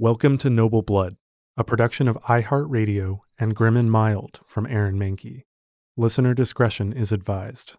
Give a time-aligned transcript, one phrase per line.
[0.00, 1.16] Welcome to Noble Blood,
[1.56, 5.42] a production of iHeartRadio and Grim and Mild from Aaron Mahnke.
[5.96, 7.74] Listener discretion is advised.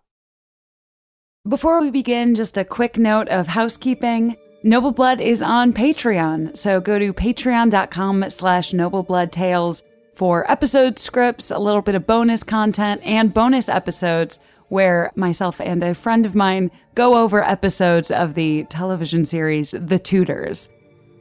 [1.47, 4.35] Before we begin, just a quick note of housekeeping.
[4.63, 9.83] Noble Blood is on Patreon, so go to patreon.com slash noblebloodtales
[10.13, 15.81] for episode scripts, a little bit of bonus content, and bonus episodes where myself and
[15.83, 20.67] a friend of mine go over episodes of the television series The Tudors.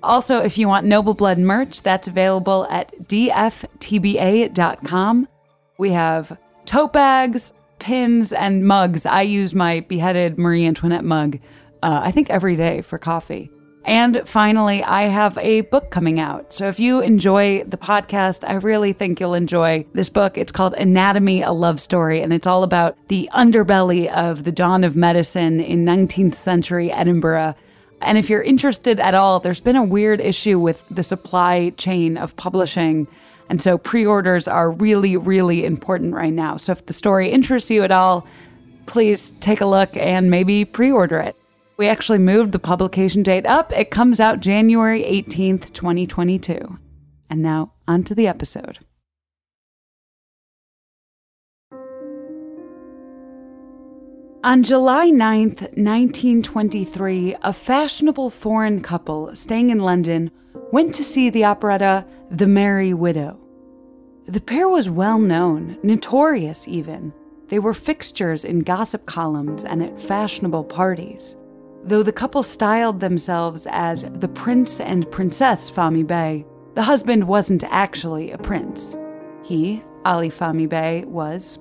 [0.02, 3.69] Also, if you want Noble Blood merch, that's available at dftba.com.
[5.79, 9.07] We have tote bags, pins, and mugs.
[9.07, 11.38] I use my beheaded Marie Antoinette mug,
[11.82, 13.51] uh, I think every day for coffee.
[13.85, 16.52] And finally, I have a book coming out.
[16.52, 20.37] So if you enjoy the podcast, I really think you'll enjoy this book.
[20.37, 24.85] It's called Anatomy, a Love Story, and it's all about the underbelly of the dawn
[24.85, 27.54] of medicine in 19th century Edinburgh.
[28.01, 32.16] And if you're interested at all, there's been a weird issue with the supply chain
[32.16, 33.09] of publishing
[33.49, 36.57] and so pre orders are really, really important right now.
[36.57, 38.26] So if the story interests you at all,
[38.87, 41.37] please take a look and maybe pre order it.
[41.76, 43.73] We actually moved the publication date up.
[43.73, 46.79] It comes out January 18th, 2022.
[47.30, 48.80] And now, on to the episode.
[54.49, 60.30] On July 9th, 1923, a fashionable foreign couple staying in London
[60.73, 63.38] went to see the operetta The Merry Widow.
[64.25, 67.12] The pair was well known, notorious even.
[67.49, 71.36] They were fixtures in gossip columns and at fashionable parties.
[71.84, 77.65] Though the couple styled themselves as the Prince and Princess Fahmy Bey, the husband wasn't
[77.65, 78.97] actually a prince.
[79.44, 81.59] He, Ali Fahmy Bey, was,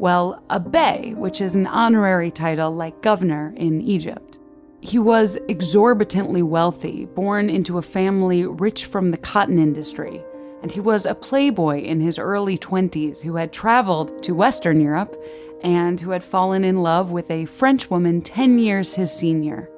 [0.00, 4.38] well, a bey, which is an honorary title like governor in Egypt.
[4.80, 10.24] He was exorbitantly wealthy, born into a family rich from the cotton industry,
[10.62, 15.22] and he was a playboy in his early 20s who had traveled to Western Europe
[15.62, 19.68] and who had fallen in love with a French woman 10 years his senior.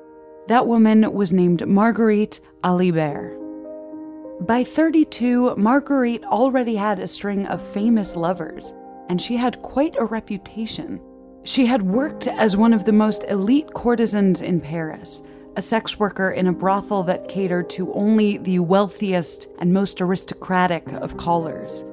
[0.46, 3.36] That woman was named Marguerite Alibert.
[4.46, 8.72] By 32, Marguerite already had a string of famous lovers,
[9.12, 10.98] and she had quite a reputation.
[11.44, 15.20] She had worked as one of the most elite courtesans in Paris,
[15.54, 20.90] a sex worker in a brothel that catered to only the wealthiest and most aristocratic
[20.92, 21.84] of callers.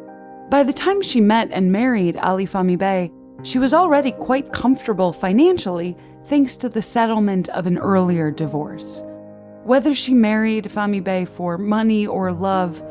[0.49, 3.11] By the time she met and married Ali Fahmy Bey,
[3.43, 5.97] she was already quite comfortable financially
[6.27, 9.03] thanks to the settlement of an earlier divorce.
[9.65, 12.81] Whether she married Fahmy Bey for money or love,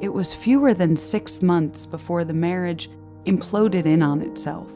[0.00, 2.88] it was fewer than six months before the marriage
[3.26, 4.70] imploded in on itself.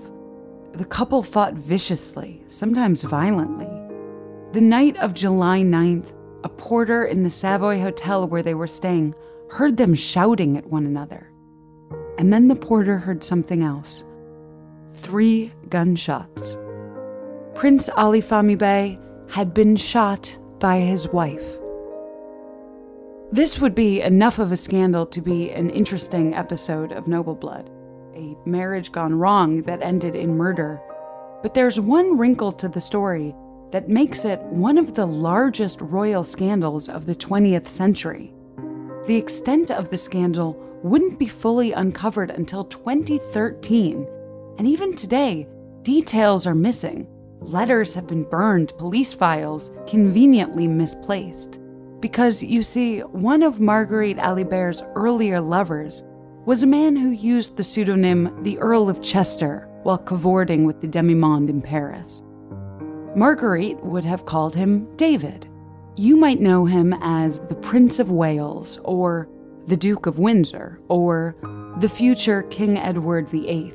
[0.73, 3.69] The couple fought viciously, sometimes violently.
[4.53, 6.13] The night of July 9th,
[6.45, 9.15] a porter in the Savoy Hotel where they were staying
[9.51, 11.33] heard them shouting at one another.
[12.19, 14.05] And then the porter heard something else
[14.95, 16.57] three gunshots.
[17.55, 18.99] Prince Ali Fahmy Bey
[19.29, 21.59] had been shot by his wife.
[23.31, 27.71] This would be enough of a scandal to be an interesting episode of Noble Blood,
[28.19, 30.81] a marriage gone wrong that ended in murder.
[31.43, 33.35] But there's one wrinkle to the story
[33.71, 38.35] that makes it one of the largest royal scandals of the 20th century.
[39.07, 44.07] The extent of the scandal wouldn't be fully uncovered until 2013,
[44.59, 45.47] and even today,
[45.83, 47.07] details are missing.
[47.41, 51.61] Letters have been burned, police files conveniently misplaced.
[52.01, 56.03] Because, you see, one of Marguerite Alibert's earlier lovers
[56.49, 60.87] was a man who used the pseudonym the Earl of Chester while cavorting with the
[60.87, 62.23] demi-monde in Paris.
[63.15, 65.47] Marguerite would have called him David.
[65.95, 69.29] You might know him as the Prince of Wales, or
[69.67, 71.37] the Duke of Windsor, or
[71.81, 73.75] the future King Edward VIII,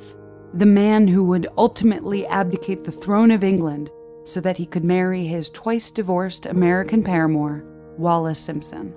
[0.55, 3.91] the man who would ultimately abdicate the throne of England
[4.23, 7.63] so that he could marry his twice divorced American paramour,
[7.99, 8.95] Wallis Simpson.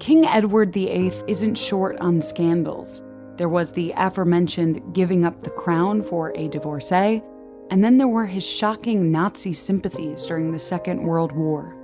[0.00, 3.02] King Edward VIII isn't short on scandals.
[3.36, 7.22] There was the aforementioned giving up the crown for a divorcee,
[7.70, 11.76] and then there were his shocking Nazi sympathies during the Second World War.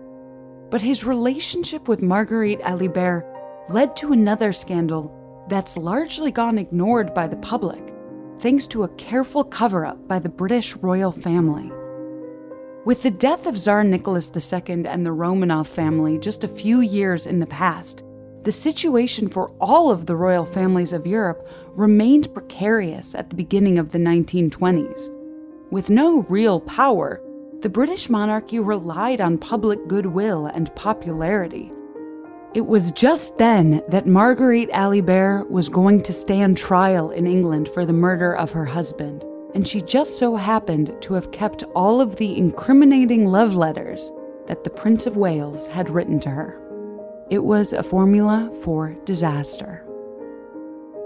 [0.70, 3.24] But his relationship with Marguerite Alibert
[3.68, 5.16] led to another scandal
[5.48, 7.94] that's largely gone ignored by the public,
[8.40, 11.70] thanks to a careful cover up by the British royal family.
[12.90, 17.25] With the death of Tsar Nicholas II and the Romanov family just a few years
[17.25, 18.02] in the past,
[18.42, 21.46] the situation for all of the royal families of Europe
[21.76, 25.08] remained precarious at the beginning of the 1920s.
[25.70, 27.22] With no real power,
[27.60, 31.70] the British monarchy relied on public goodwill and popularity.
[32.54, 37.87] It was just then that Marguerite Alibert was going to stand trial in England for
[37.87, 39.25] the murder of her husband,
[39.55, 44.12] and she just so happened to have kept all of the incriminating love letters
[44.47, 46.61] that the Prince of Wales had written to her.
[47.31, 49.87] It was a formula for disaster.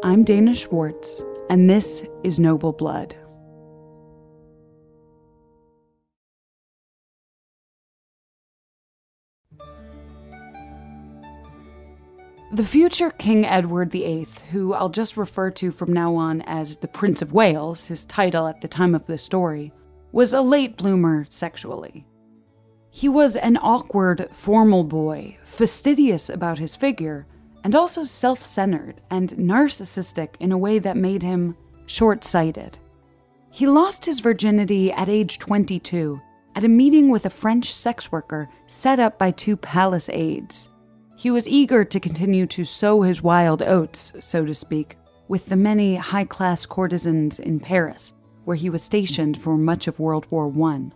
[0.02, 3.16] I'm Dana Schwartz, and this is Noble Blood.
[12.54, 16.86] The future King Edward VIII, who I'll just refer to from now on as the
[16.86, 19.72] Prince of Wales, his title at the time of this story,
[20.12, 22.06] was a late bloomer sexually.
[22.90, 27.26] He was an awkward, formal boy, fastidious about his figure,
[27.64, 32.78] and also self centered and narcissistic in a way that made him short sighted.
[33.50, 36.20] He lost his virginity at age 22
[36.54, 40.70] at a meeting with a French sex worker set up by two palace aides.
[41.16, 44.96] He was eager to continue to sow his wild oats, so to speak,
[45.28, 48.12] with the many high class courtesans in Paris,
[48.44, 50.90] where he was stationed for much of World War I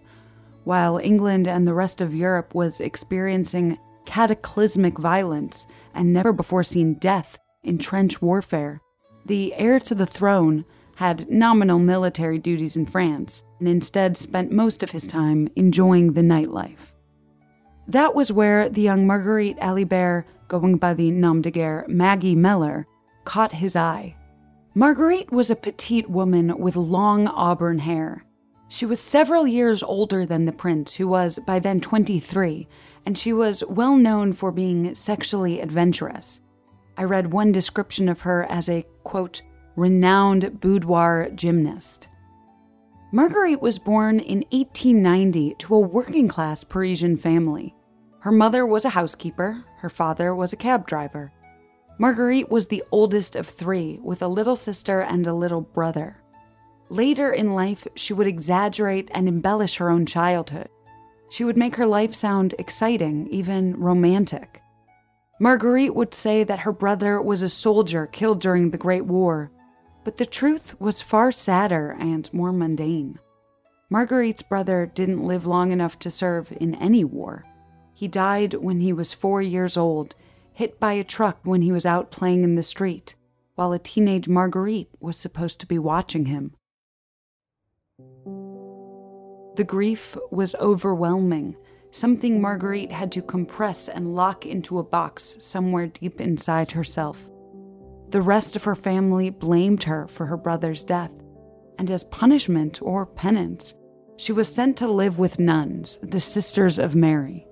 [0.65, 6.93] while England and the rest of Europe was experiencing cataclysmic violence and never before seen
[6.93, 8.82] death in trench warfare.
[9.25, 10.67] The heir to the throne
[10.97, 16.21] had nominal military duties in France and instead spent most of his time enjoying the
[16.21, 16.93] nightlife.
[17.88, 22.87] That was where the young Marguerite Alibert, going by the nom de guerre Maggie Meller,
[23.25, 24.14] caught his eye.
[24.75, 28.25] Marguerite was a petite woman with long auburn hair.
[28.69, 32.69] She was several years older than the prince, who was by then 23,
[33.06, 36.43] and she was well known for being sexually adventurous.
[36.99, 39.40] I read one description of her as a, quote,
[39.76, 42.08] renowned boudoir gymnast.
[43.12, 47.75] Marguerite was born in 1890 to a working class Parisian family.
[48.28, 51.32] Her mother was a housekeeper, her father was a cab driver.
[51.96, 56.19] Marguerite was the oldest of three, with a little sister and a little brother.
[56.90, 60.69] Later in life, she would exaggerate and embellish her own childhood.
[61.30, 64.60] She would make her life sound exciting, even romantic.
[65.40, 69.50] Marguerite would say that her brother was a soldier killed during the Great War,
[70.04, 73.19] but the truth was far sadder and more mundane.
[73.88, 77.46] Marguerite's brother didn't live long enough to serve in any war.
[77.99, 80.15] He died when he was four years old,
[80.53, 83.17] hit by a truck when he was out playing in the street,
[83.56, 86.55] while a teenage Marguerite was supposed to be watching him.
[89.56, 91.56] The grief was overwhelming,
[91.91, 97.29] something Marguerite had to compress and lock into a box somewhere deep inside herself.
[98.11, 101.11] The rest of her family blamed her for her brother's death,
[101.81, 103.75] and as punishment or penance,
[104.17, 107.48] she was sent to live with nuns, the Sisters of Mary.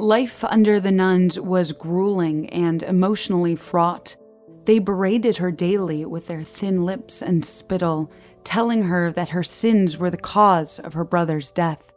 [0.00, 4.16] Life under the nuns was grueling and emotionally fraught.
[4.64, 8.12] They berated her daily with their thin lips and spittle,
[8.44, 11.92] telling her that her sins were the cause of her brother's death.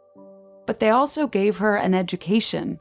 [0.66, 2.80] But they also gave her an education,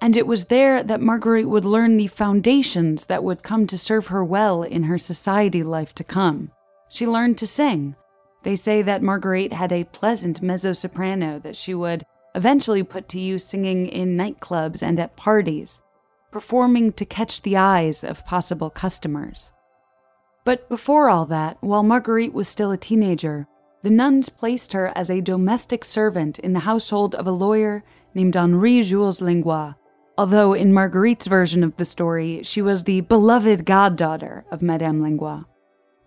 [0.00, 4.06] and it was there that Marguerite would learn the foundations that would come to serve
[4.06, 6.50] her well in her society life to come.
[6.88, 7.94] She learned to sing.
[8.42, 13.20] They say that Marguerite had a pleasant mezzo soprano that she would eventually put to
[13.20, 15.82] use singing in nightclubs and at parties,
[16.30, 19.52] performing to catch the eyes of possible customers.
[20.44, 23.46] But before all that, while Marguerite was still a teenager,
[23.82, 27.84] the nuns placed her as a domestic servant in the household of a lawyer
[28.14, 29.74] named Henri Jules Langlois,
[30.16, 35.44] although in Marguerite's version of the story, she was the beloved goddaughter of Madame Langlois.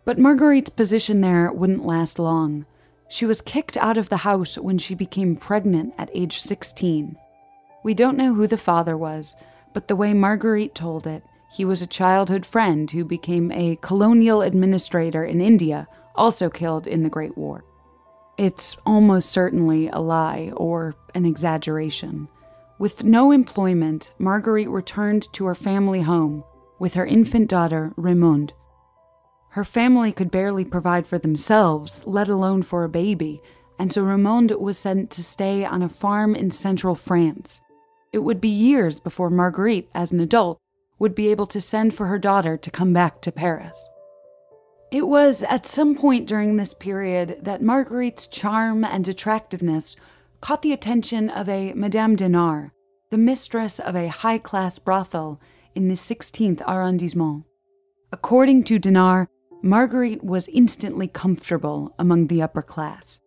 [0.05, 2.65] But Marguerite's position there wouldn't last long.
[3.07, 7.17] She was kicked out of the house when she became pregnant at age 16.
[7.83, 9.35] We don't know who the father was,
[9.73, 14.41] but the way Marguerite told it, he was a childhood friend who became a colonial
[14.41, 17.63] administrator in India, also killed in the Great War.
[18.37, 22.27] It's almost certainly a lie or an exaggeration.
[22.77, 26.43] With no employment, Marguerite returned to her family home
[26.79, 28.51] with her infant daughter, Raymonde.
[29.55, 33.41] Her family could barely provide for themselves, let alone for a baby,
[33.79, 37.61] and so Raymonde was sent to stay on a farm in central France.
[38.11, 40.59] It would be years before Marguerite, as an adult,
[40.99, 43.87] would be able to send for her daughter to come back to Paris.
[44.91, 49.95] It was at some point during this period that Marguerite's charm and attractiveness
[50.41, 52.71] caught the attention of a Madame Denard,
[53.09, 55.39] the mistress of a high class brothel
[55.73, 57.45] in the 16th arrondissement.
[58.11, 59.27] According to Denard,
[59.65, 63.19] Marguerite was instantly comfortable among the upper class.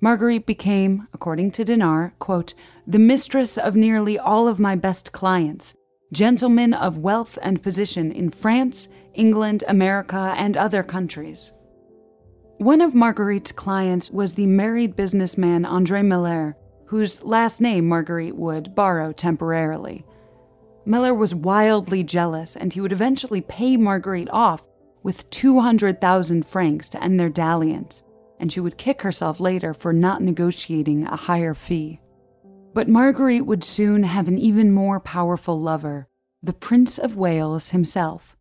[0.00, 2.52] Marguerite became, according to Denard, quote,
[2.84, 5.76] the mistress of nearly all of my best clients,
[6.12, 11.52] gentlemen of wealth and position in France, England, America, and other countries.
[12.58, 18.74] One of Marguerite's clients was the married businessman Andre Meller, whose last name Marguerite would
[18.74, 20.04] borrow temporarily.
[20.84, 24.66] Meller was wildly jealous, and he would eventually pay Marguerite off
[25.04, 28.02] with 200,000 francs to end their dalliance,
[28.40, 32.00] and she would kick herself later for not negotiating a higher fee.
[32.72, 36.08] But Marguerite would soon have an even more powerful lover,
[36.42, 38.36] the Prince of Wales himself.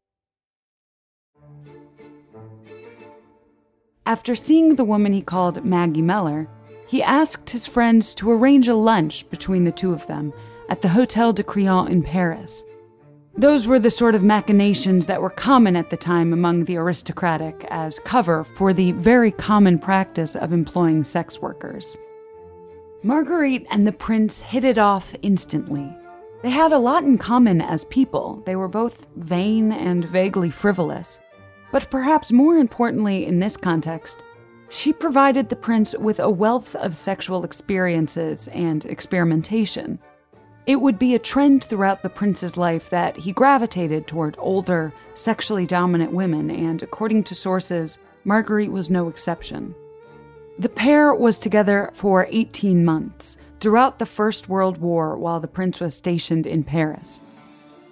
[4.06, 6.50] After seeing the woman he called Maggie Meller,
[6.88, 10.34] he asked his friends to arrange a lunch between the two of them
[10.70, 12.66] at the Hotel de Crillon in Paris.
[13.36, 17.66] Those were the sort of machinations that were common at the time among the aristocratic
[17.70, 21.98] as cover for the very common practice of employing sex workers.
[23.02, 25.92] Marguerite and the prince hit it off instantly.
[26.44, 28.44] They had a lot in common as people.
[28.46, 31.20] They were both vain and vaguely frivolous.
[31.72, 34.24] But perhaps more importantly in this context,
[34.70, 39.98] she provided the prince with a wealth of sexual experiences and experimentation.
[40.66, 45.66] It would be a trend throughout the prince's life that he gravitated toward older, sexually
[45.66, 49.76] dominant women, and according to sources, Marguerite was no exception.
[50.58, 55.82] The pair was together for 18 months, throughout the First World War while the prince
[55.82, 57.22] was stationed in Paris.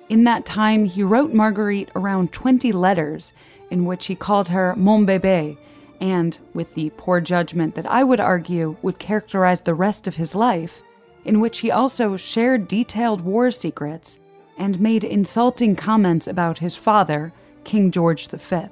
[0.07, 3.33] In that time, he wrote Marguerite around 20 letters
[3.69, 5.57] in which he called her mon bébé,
[5.99, 10.35] and, with the poor judgment that I would argue would characterize the rest of his
[10.35, 10.81] life,
[11.25, 14.19] in which he also shared detailed war secrets
[14.57, 18.67] and made insulting comments about his father, King George V.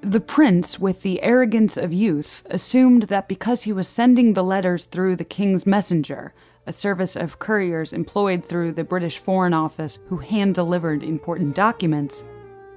[0.00, 4.84] The prince, with the arrogance of youth, assumed that because he was sending the letters
[4.84, 6.32] through the king's messenger,
[6.66, 12.22] a service of couriers employed through the British Foreign Office who hand delivered important documents,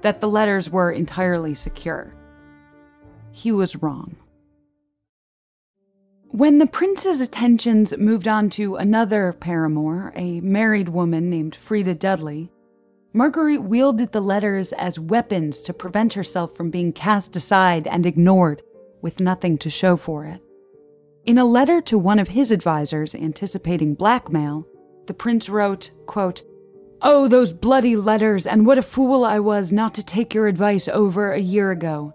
[0.00, 2.12] that the letters were entirely secure.
[3.30, 4.16] He was wrong.
[6.32, 12.50] When the prince's attentions moved on to another paramour, a married woman named Freda Dudley,
[13.12, 18.62] Marguerite wielded the letters as weapons to prevent herself from being cast aside and ignored
[19.02, 20.40] with nothing to show for it.
[21.26, 24.66] In a letter to one of his advisers anticipating blackmail,
[25.08, 26.44] the prince wrote, quote,
[27.02, 30.88] Oh, those bloody letters, and what a fool I was not to take your advice
[30.88, 32.14] over a year ago.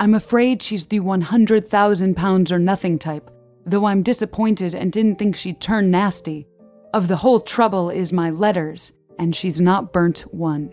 [0.00, 3.30] I'm afraid she's the 100,000 pounds or nothing type
[3.70, 6.46] though I'm disappointed and didn't think she'd turn nasty.
[6.94, 10.72] Of the whole trouble is my letters, and she's not burnt one.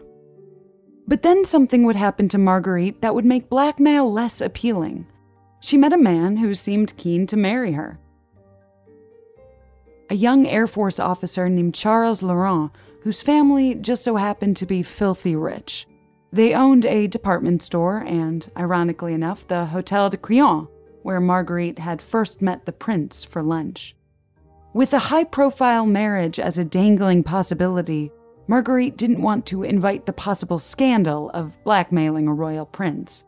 [1.07, 5.05] But then something would happen to Marguerite that would make blackmail less appealing.
[5.59, 7.99] She met a man who seemed keen to marry her.
[10.09, 12.71] A young Air Force officer named Charles Laurent,
[13.01, 15.87] whose family just so happened to be filthy rich.
[16.31, 20.67] They owned a department store and, ironically enough, the Hotel de Crillon,
[21.05, 23.95] where Marguerite had first met the prince for lunch.
[24.73, 28.11] With a high profile marriage as a dangling possibility,
[28.47, 33.23] Marguerite didn't want to invite the possible scandal of blackmailing a royal prince.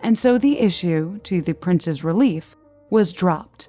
[0.00, 2.56] And so the issue, to the prince's relief,
[2.88, 3.68] was dropped.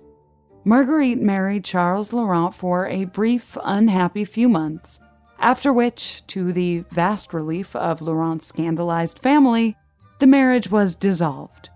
[0.64, 4.98] Marguerite married Charles Laurent for a brief, unhappy few months,
[5.40, 9.76] after which, to the vast relief of Laurent's scandalized family,
[10.20, 11.70] the marriage was dissolved.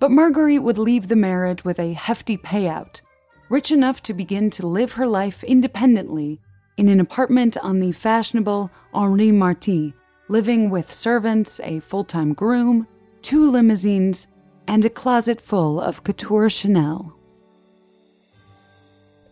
[0.00, 3.02] But Marguerite would leave the marriage with a hefty payout,
[3.50, 6.40] rich enough to begin to live her life independently
[6.78, 9.92] in an apartment on the fashionable Henri Martin,
[10.28, 12.86] living with servants, a full time groom,
[13.20, 14.26] two limousines,
[14.66, 17.14] and a closet full of couture Chanel.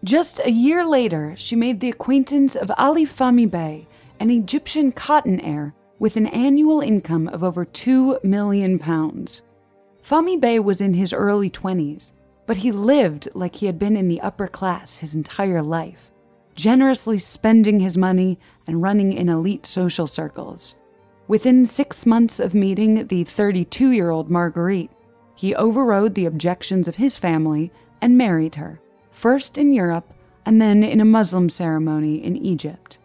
[0.05, 3.89] Just a year later, she made the acquaintance of Ali Fahmy Bey,
[4.21, 8.79] an Egyptian cotton heir with an annual income of over two million
[10.09, 12.15] Fahmy Bey was in his early 20s,
[12.47, 16.11] but he lived like he had been in the upper class his entire life,
[16.55, 20.77] generously spending his money and running in elite social circles.
[21.27, 24.91] Within six months of meeting the 32 year old Marguerite,
[25.35, 30.15] he overrode the objections of his family and married her, first in Europe
[30.47, 32.99] and then in a Muslim ceremony in Egypt.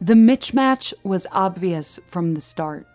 [0.00, 2.86] The mismatch was obvious from the start.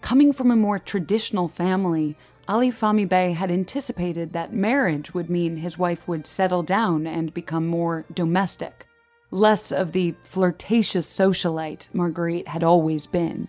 [0.00, 2.16] Coming from a more traditional family,
[2.50, 7.32] Ali Fahmy Bey had anticipated that marriage would mean his wife would settle down and
[7.32, 8.88] become more domestic,
[9.30, 13.46] less of the flirtatious socialite Marguerite had always been.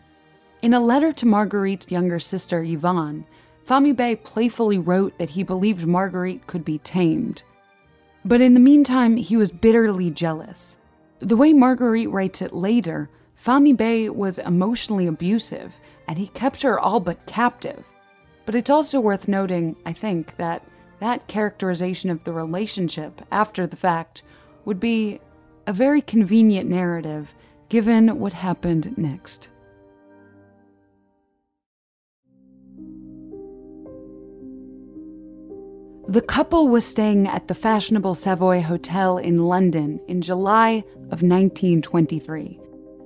[0.62, 3.26] In a letter to Marguerite's younger sister Yvonne,
[3.68, 7.42] Fahmy Bey playfully wrote that he believed Marguerite could be tamed.
[8.24, 10.78] But in the meantime, he was bitterly jealous.
[11.18, 16.80] The way Marguerite writes it later, Fahmy Bey was emotionally abusive, and he kept her
[16.80, 17.84] all but captive.
[18.46, 20.64] But it's also worth noting, I think, that
[21.00, 24.24] that characterization of the relationship after the fact
[24.66, 25.20] would be
[25.68, 27.34] a very convenient narrative
[27.70, 29.50] given what happened next.
[36.08, 42.60] The couple was staying at the fashionable Savoy Hotel in London in July of 1923.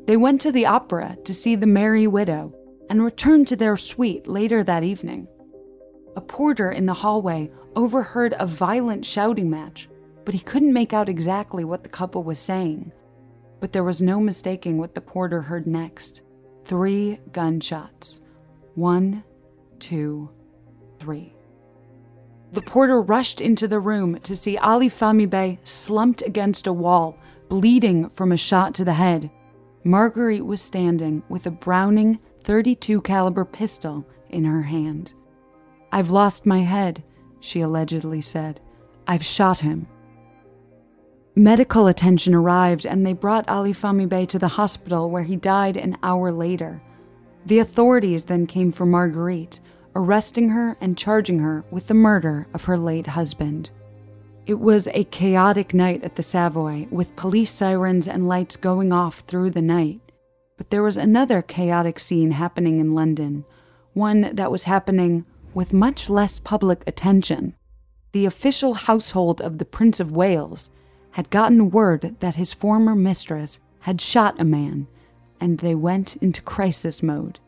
[0.05, 2.53] They went to the opera to see The Merry Widow
[2.89, 5.27] and returned to their suite later that evening.
[6.15, 9.89] A porter in the hallway overheard a violent shouting match,
[10.23, 12.91] but he couldn't make out exactly what the couple was saying.
[13.59, 16.21] But there was no mistaking what the porter heard next
[16.63, 18.19] three gunshots.
[18.73, 19.23] One,
[19.79, 20.29] two,
[20.99, 21.33] three.
[22.51, 27.17] The porter rushed into the room to see Ali Fahmy Bey slumped against a wall,
[27.49, 29.29] bleeding from a shot to the head.
[29.83, 35.15] Marguerite was standing with a Browning 32 caliber pistol in her hand.
[35.91, 37.03] I've lost my head,
[37.39, 38.61] she allegedly said.
[39.07, 39.87] I've shot him.
[41.35, 45.75] Medical attention arrived and they brought Ali Fahmy Bey to the hospital where he died
[45.75, 46.83] an hour later.
[47.47, 49.59] The authorities then came for Marguerite,
[49.95, 53.71] arresting her and charging her with the murder of her late husband.
[54.45, 59.21] It was a chaotic night at the Savoy, with police sirens and lights going off
[59.21, 60.04] through the night.
[60.57, 63.45] But there was another chaotic scene happening in London,
[63.93, 67.55] one that was happening with much less public attention.
[68.11, 70.69] The official household of the Prince of Wales
[71.11, 74.87] had gotten word that his former mistress had shot a man,
[75.39, 77.39] and they went into crisis mode.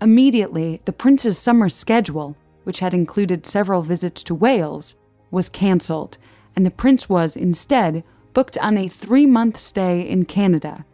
[0.00, 4.94] Immediately, the prince's summer schedule, which had included several visits to Wales,
[5.30, 6.18] was cancelled,
[6.54, 10.84] and the prince was instead booked on a three month stay in Canada.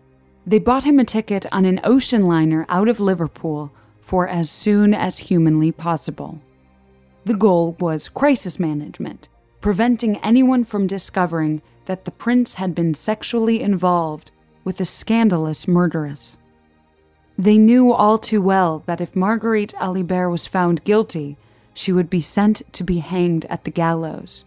[0.47, 4.93] They bought him a ticket on an ocean liner out of Liverpool for as soon
[4.93, 6.41] as humanly possible.
[7.25, 9.29] The goal was crisis management,
[9.63, 14.31] preventing anyone from discovering that the prince had been sexually involved
[14.63, 16.37] with a scandalous murderess.
[17.39, 21.39] They knew all too well that if Marguerite Alibert was found guilty,
[21.73, 24.45] she would be sent to be hanged at the gallows.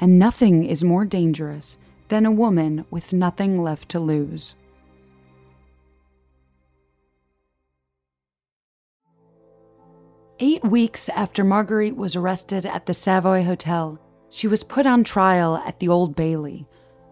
[0.00, 4.54] And nothing is more dangerous than a woman with nothing left to lose.
[10.40, 13.98] Eight weeks after Marguerite was arrested at the Savoy Hotel,
[14.30, 16.64] she was put on trial at the Old Bailey.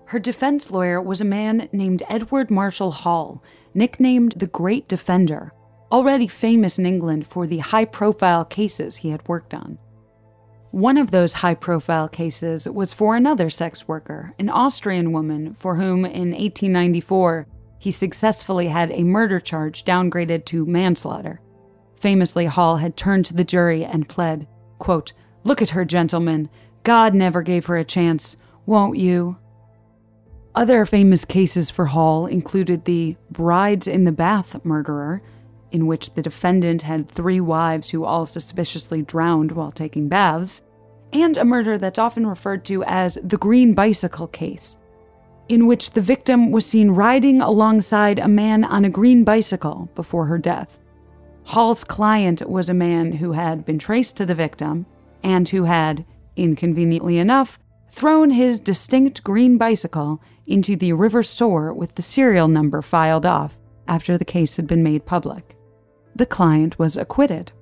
[0.05, 3.43] Her defense lawyer was a man named Edward Marshall Hall,
[3.75, 5.53] nicknamed the Great Defender,
[5.91, 9.77] already famous in England for the high profile cases he had worked on.
[10.71, 15.75] One of those high profile cases was for another sex worker, an Austrian woman for
[15.75, 17.49] whom in 1894
[17.81, 21.41] he successfully had a murder charge downgraded to manslaughter.
[22.07, 24.47] Famously, Hall had turned to the jury and pled,
[24.79, 26.49] quote, Look at her, gentlemen.
[26.85, 28.37] God never gave her a chance.
[28.65, 29.39] Won't you?
[30.55, 35.21] Other famous cases for Hall included the Brides in the Bath murderer,
[35.73, 40.63] in which the defendant had three wives who all suspiciously drowned while taking baths,
[41.13, 44.77] and a murder that's often referred to as the Green Bicycle case,
[45.49, 50.27] in which the victim was seen riding alongside a man on a green bicycle before
[50.27, 50.79] her death.
[51.47, 54.85] Hall's client was a man who had been traced to the victim
[55.23, 56.05] and who had,
[56.35, 62.83] inconveniently enough, thrown his distinct green bicycle into the River Soar with the serial number
[62.83, 65.57] filed off after the case had been made public.
[66.17, 67.53] The client was acquitted.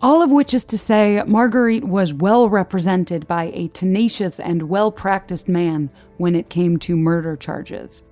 [0.00, 4.90] All of which is to say, Marguerite was well represented by a tenacious and well
[4.90, 8.02] practiced man when it came to murder charges.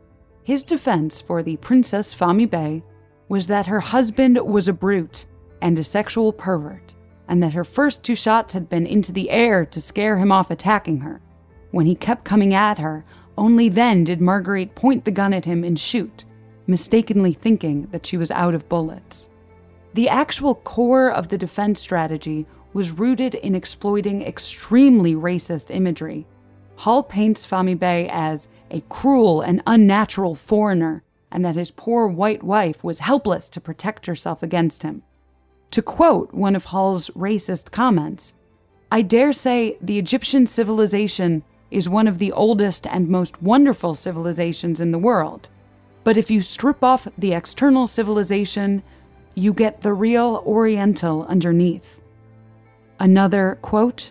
[0.44, 2.84] His defense for the Princess Fahmy Bey
[3.30, 5.24] was that her husband was a brute
[5.62, 6.96] and a sexual pervert,
[7.28, 10.50] and that her first two shots had been into the air to scare him off
[10.50, 11.22] attacking her.
[11.70, 13.04] When he kept coming at her,
[13.38, 16.24] only then did Marguerite point the gun at him and shoot,
[16.66, 19.28] mistakenly thinking that she was out of bullets.
[19.94, 26.26] The actual core of the defense strategy was rooted in exploiting extremely racist imagery.
[26.74, 32.42] Hall paints Fahmy Bey as a cruel and unnatural foreigner and that his poor white
[32.42, 35.02] wife was helpless to protect herself against him.
[35.72, 38.34] To quote one of Hall's racist comments,
[38.90, 44.80] I dare say the Egyptian civilization is one of the oldest and most wonderful civilizations
[44.80, 45.48] in the world.
[46.02, 48.82] But if you strip off the external civilization,
[49.34, 52.02] you get the real Oriental underneath.
[52.98, 54.10] Another quote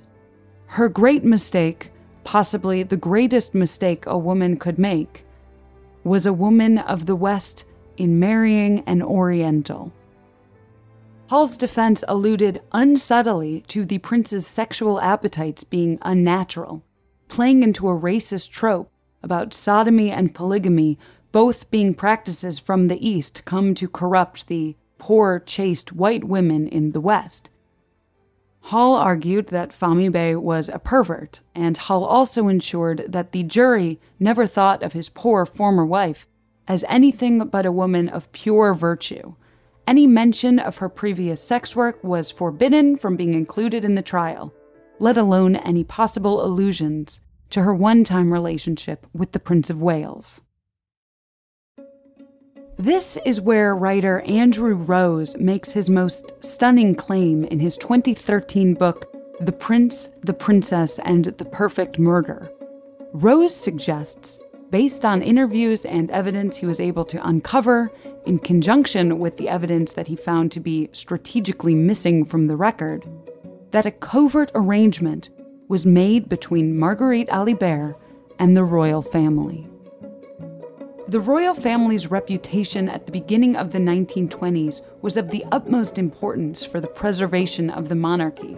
[0.68, 1.92] Her great mistake,
[2.24, 5.26] possibly the greatest mistake a woman could make,
[6.04, 7.66] was a woman of the West
[7.98, 9.94] in marrying an Oriental.
[11.30, 16.84] Hall's defense alluded unsubtly to the prince's sexual appetites being unnatural,
[17.28, 20.98] playing into a racist trope about sodomy and polygamy,
[21.32, 26.94] both being practices from the East come to corrupt the poor, chaste white women in
[26.94, 27.52] the West.
[28.62, 34.00] Hall argued that Fahmy Bey was a pervert, and Hall also ensured that the jury
[34.20, 36.28] never thought of his poor former wife
[36.68, 39.34] as anything but a woman of pure virtue
[39.90, 44.54] any mention of her previous sex work was forbidden from being included in the trial,
[45.00, 50.42] let alone any possible allusions to her one time relationship with the Prince of Wales.
[52.80, 59.14] This is where writer Andrew Rose makes his most stunning claim in his 2013 book,
[59.42, 62.50] The Prince, the Princess, and the Perfect Murder.
[63.12, 64.40] Rose suggests
[64.70, 67.92] based on interviews and evidence he was able to uncover,
[68.26, 73.06] in conjunction with the evidence that he found to be strategically missing from the record,
[73.72, 75.32] that a covert arrangement
[75.68, 77.98] was made between Marguerite Alibert
[78.40, 79.69] and the royal family.
[81.10, 86.64] The royal family's reputation at the beginning of the 1920s was of the utmost importance
[86.64, 88.56] for the preservation of the monarchy.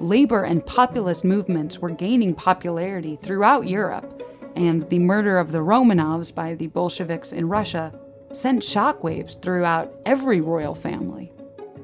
[0.00, 4.24] Labor and populist movements were gaining popularity throughout Europe,
[4.56, 7.96] and the murder of the Romanovs by the Bolsheviks in Russia
[8.32, 11.32] sent shockwaves throughout every royal family.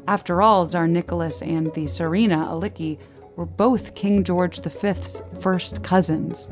[0.09, 2.99] After all, Tsar Nicholas and the Tsarina Aliki
[3.37, 6.51] were both King George V's first cousins.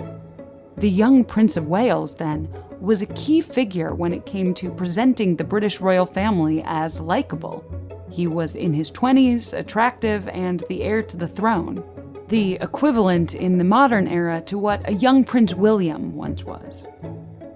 [0.79, 2.49] The young Prince of Wales, then,
[2.81, 7.64] was a key figure when it came to presenting the British royal family as likable.
[8.11, 11.83] He was in his 20s, attractive, and the heir to the throne
[12.29, 16.87] the equivalent in the modern era to what a young Prince William once was.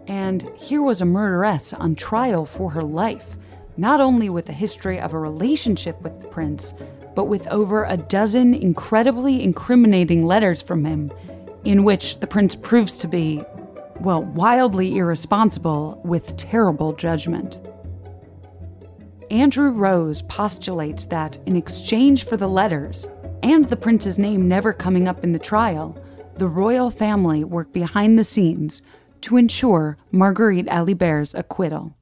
[0.09, 3.37] And here was a murderess on trial for her life,
[3.77, 6.73] not only with a history of a relationship with the prince,
[7.15, 11.13] but with over a dozen incredibly incriminating letters from him,
[11.64, 13.42] in which the prince proves to be,
[14.01, 17.61] well, wildly irresponsible with terrible judgment.
[19.31, 23.09] Andrew Rose postulates that in exchange for the letters,
[23.42, 25.96] and the prince's name never coming up in the trial,
[26.37, 28.83] the royal family worked behind the scenes
[29.22, 31.96] to ensure Marguerite Alibert's acquittal.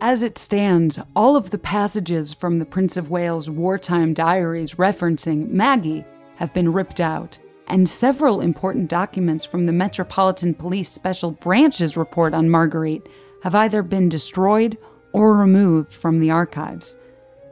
[0.00, 5.48] As it stands, all of the passages from the Prince of Wales' wartime diaries referencing
[5.48, 6.04] Maggie
[6.36, 12.32] have been ripped out, and several important documents from the Metropolitan Police Special Branch's report
[12.32, 13.08] on Marguerite
[13.42, 14.78] have either been destroyed
[15.12, 16.96] or removed from the archives.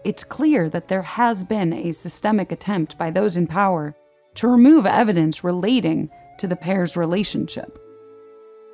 [0.04, 3.96] It's clear that there has been a systemic attempt by those in power
[4.34, 7.78] to remove evidence relating to the pair's relationship.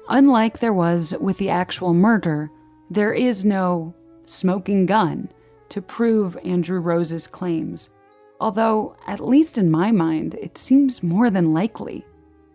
[0.08, 2.50] Unlike there was with the actual murder,
[2.90, 3.94] there is no
[4.26, 5.30] smoking gun
[5.68, 7.90] to prove Andrew Rose's claims,
[8.40, 12.04] although, at least in my mind, it seems more than likely.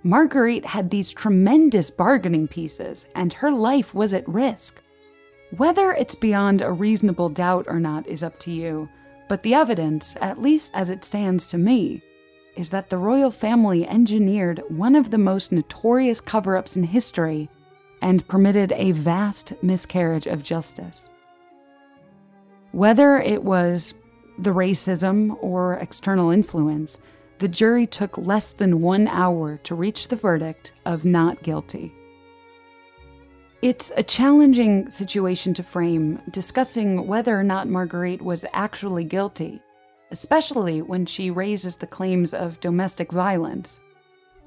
[0.03, 4.81] Marguerite had these tremendous bargaining pieces, and her life was at risk.
[5.57, 8.89] Whether it's beyond a reasonable doubt or not is up to you,
[9.29, 12.01] but the evidence, at least as it stands to me,
[12.55, 17.49] is that the royal family engineered one of the most notorious cover ups in history
[18.01, 21.09] and permitted a vast miscarriage of justice.
[22.71, 23.93] Whether it was
[24.37, 26.97] the racism or external influence,
[27.39, 31.93] the jury took less than one hour to reach the verdict of not guilty.
[33.61, 39.61] It's a challenging situation to frame, discussing whether or not Marguerite was actually guilty,
[40.11, 43.79] especially when she raises the claims of domestic violence.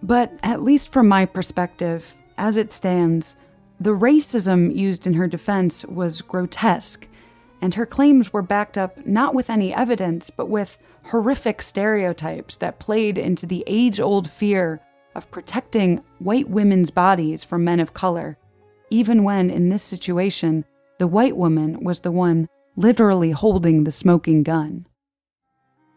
[0.02, 3.36] But at least from my perspective, as it stands,
[3.80, 7.08] the racism used in her defense was grotesque,
[7.60, 12.78] and her claims were backed up not with any evidence, but with horrific stereotypes that
[12.78, 14.80] played into the age old fear
[15.14, 18.38] of protecting white women's bodies from men of color
[18.90, 20.64] even when, in this situation,
[20.98, 24.86] the white woman was the one literally holding the smoking gun.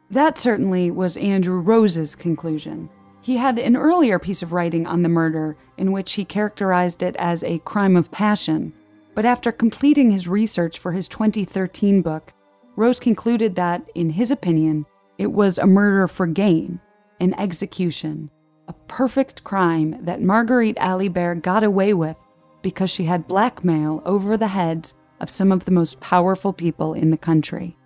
[0.10, 2.89] That certainly was Andrew Rose's conclusion,
[3.21, 7.15] He had an earlier piece of writing on the murder in which he characterized it
[7.17, 8.74] as a crime of passion,
[9.13, 12.34] but after completing his research for his 2013 book,
[12.76, 14.86] Rose concluded that, in his opinion,
[15.17, 16.80] it was a murder for gain,
[17.19, 18.30] an execution,
[18.67, 22.17] a perfect crime that Marguerite Alibert got away with
[22.62, 27.12] because she had blackmail over the heads of some of the most powerful people in
[27.12, 27.78] the country.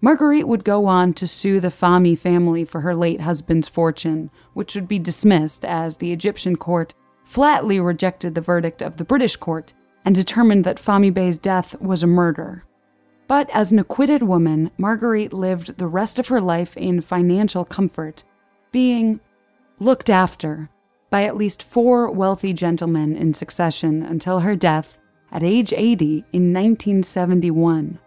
[0.00, 4.74] Marguerite would go on to sue the Fahmy family for her late husband's fortune, which
[4.74, 9.72] would be dismissed as the Egyptian court flatly rejected the verdict of the British court
[10.04, 12.64] and determined that Fahmy Bey's death was a murder.
[13.26, 18.22] But as an acquitted woman, Marguerite lived the rest of her life in financial comfort,
[18.70, 19.20] being
[19.78, 20.68] looked after
[21.10, 24.98] by at least four wealthy gentlemen in succession until her death
[25.32, 27.98] at age 80 in 1971.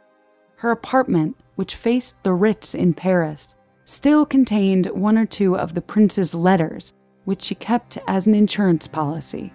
[0.58, 3.56] Her apartment, which faced the Ritz in Paris,
[3.86, 6.94] still contained one or two of the prince's letters,
[7.26, 9.54] which she kept as an insurance policy.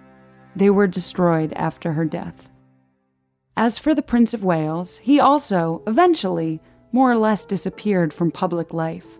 [0.55, 2.49] They were destroyed after her death.
[3.55, 6.61] As for the Prince of Wales, he also, eventually,
[6.91, 9.19] more or less disappeared from public life.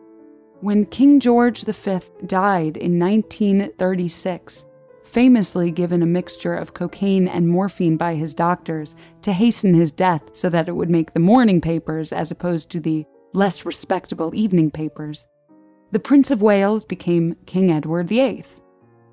[0.62, 4.66] When King George V died in 1936,
[5.04, 10.24] famously given a mixture of cocaine and morphine by his doctors to hasten his death
[10.34, 14.72] so that it would make the morning papers as opposed to the less respectable evening
[14.72, 15.28] papers,
[15.92, 18.46] the Prince of Wales became King Edward VIII.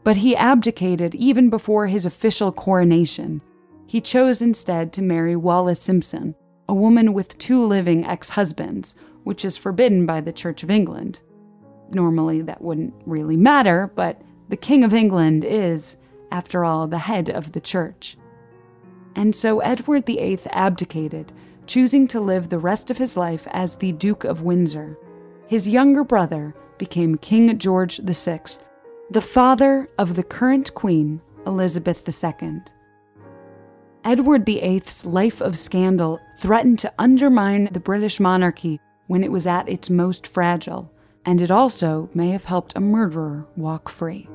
[0.02, 3.42] But he abdicated even before his official coronation.
[3.86, 6.34] He chose instead to marry Wallis Simpson,
[6.68, 11.20] a woman with two living ex husbands, which is forbidden by the Church of England.
[11.92, 15.96] Normally, that wouldn't really matter, but the King of England is,
[16.30, 18.16] after all, the head of the church.
[19.14, 21.32] And so Edward VIII abdicated,
[21.66, 24.96] choosing to live the rest of his life as the Duke of Windsor.
[25.46, 28.40] His younger brother became King George VI,
[29.10, 32.60] the father of the current Queen, Elizabeth II.
[34.04, 39.68] Edward VIII's life of scandal threatened to undermine the British monarchy when it was at
[39.68, 40.92] its most fragile,
[41.26, 44.28] and it also may have helped a murderer walk free.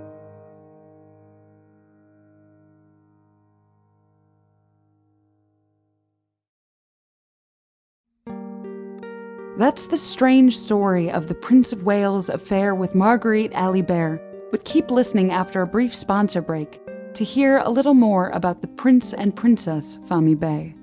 [9.58, 14.92] That's the strange story of the Prince of Wales' affair with Marguerite Alibert but keep
[14.92, 16.80] listening after a brief sponsor break
[17.14, 20.76] to hear a little more about the Prince and Princess Fahmy Bey.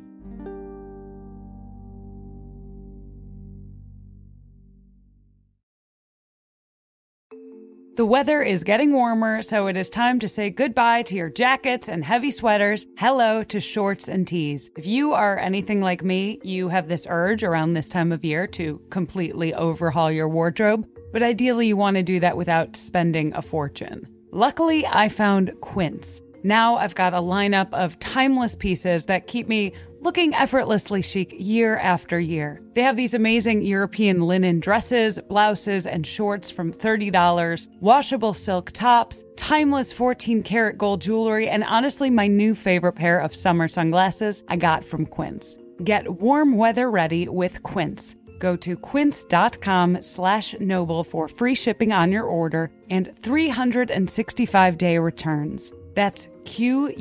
[7.95, 11.91] The weather is getting warmer, so it is time to say goodbye to your jackets
[11.91, 12.87] and heavy sweaters.
[12.97, 14.71] Hello to shorts and tees.
[14.79, 18.47] If you are anything like me, you have this urge around this time of year
[18.49, 23.43] to completely overhaul your wardrobe but ideally you want to do that without spending a
[23.43, 24.09] fortune.
[24.31, 26.21] Luckily, I found Quince.
[26.43, 31.77] Now I've got a lineup of timeless pieces that keep me looking effortlessly chic year
[31.77, 32.61] after year.
[32.75, 39.23] They have these amazing European linen dresses, blouses, and shorts from $30, washable silk tops,
[39.37, 44.57] timeless 14 karat gold jewelry, and honestly, my new favorite pair of summer sunglasses I
[44.57, 45.57] got from Quince.
[45.85, 48.17] Get warm weather ready with Quince.
[48.43, 55.73] Go to quince.com slash noble for free shipping on your order and 365 day returns.
[55.95, 56.95] That's Q-U-I-N-C-E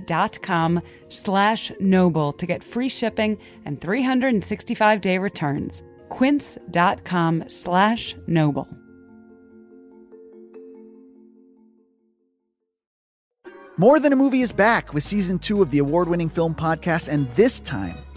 [0.00, 5.82] dot com slash noble to get free shipping and 365 day returns.
[6.08, 8.68] Quince.com slash noble.
[13.76, 17.08] More Than a Movie is back with season two of the award winning film podcast,
[17.08, 17.96] and this time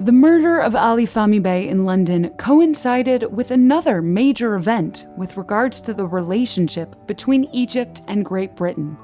[0.00, 5.80] The murder of Ali Fahmy Bey in London coincided with another major event with regards
[5.80, 8.96] to the relationship between Egypt and Great Britain.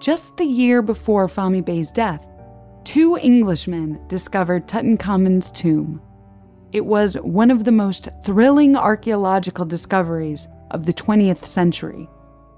[0.00, 2.26] Just the year before Fahmy Bey's death,
[2.82, 6.00] two Englishmen discovered Tutankhamun's tomb.
[6.72, 12.08] It was one of the most thrilling archaeological discoveries of the 20th century.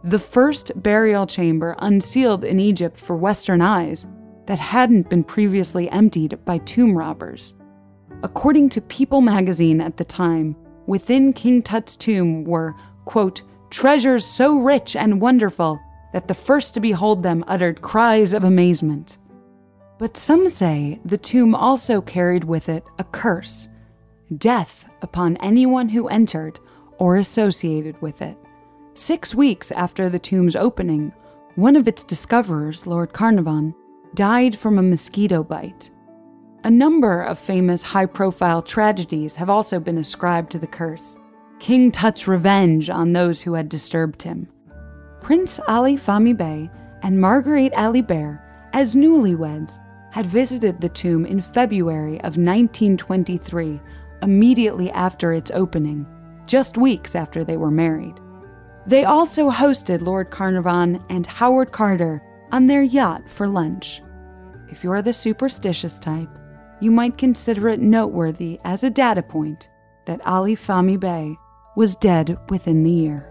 [0.05, 4.07] The first burial chamber unsealed in Egypt for Western eyes
[4.47, 7.57] that hadn't been previously emptied by tomb robbers.
[8.25, 10.57] According to People magazine at the time,
[10.87, 15.79] within King Tut's tomb were, quote, treasures so rich and wonderful
[16.15, 19.19] that the first to behold them uttered cries of amazement.
[19.99, 23.69] But some say the tomb also carried with it a curse
[24.39, 26.59] death upon anyone who entered
[26.99, 28.39] or associated with it.
[28.95, 31.13] Six weeks after the tomb's opening,
[31.57, 33.75] one of its discoverers, Lord Carnarvon,
[34.15, 35.91] died from a mosquito bite.
[36.65, 41.19] A number of famous high profile tragedies have also been ascribed to the curse.
[41.59, 44.49] King Tut's revenge on those who had disturbed him.
[45.21, 46.71] Prince Ali Fahmy Bey
[47.03, 48.41] and Marguerite Ali Alibert,
[48.73, 49.79] as newlyweds,
[50.11, 53.79] had visited the tomb in February of 1923,
[54.23, 56.07] immediately after its opening,
[56.47, 58.19] just weeks after they were married.
[58.87, 62.23] They also hosted Lord Carnarvon and Howard Carter
[62.53, 64.01] on their yacht for lunch.
[64.71, 66.31] If you're the superstitious type,
[66.81, 69.69] you might consider it noteworthy as a data point
[70.07, 71.37] that Ali Fahmy Bey
[71.77, 73.31] was dead within the year.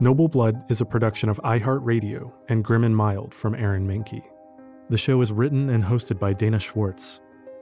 [0.00, 4.24] Noble Blood is a production of iHeartRadio and Grim and Mild from Aaron Mahnke.
[4.90, 7.20] The show is written and hosted by Dana Schwartz.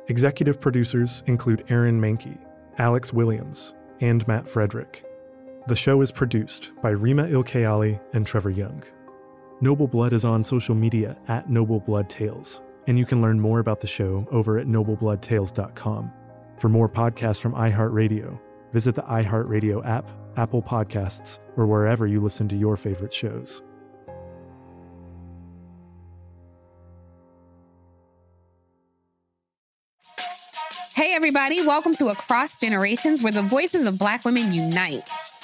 [0.08, 2.38] Executive producers include Aaron Mahnke,
[2.78, 5.04] Alex Williams, and Matt Frederick.
[5.70, 8.83] The show is produced by Rima Ilkayali and Trevor Young.
[9.61, 13.61] Noble Blood is on social media at Noble Blood Tales, and you can learn more
[13.61, 16.12] about the show over at noblebloodtales.com.
[16.59, 18.37] For more podcasts from iHeartRadio,
[18.72, 23.62] visit the iHeartRadio app, Apple Podcasts, or wherever you listen to your favorite shows.
[30.96, 35.09] Hey, everybody, welcome to Across Generations, where the voices of Black women unite.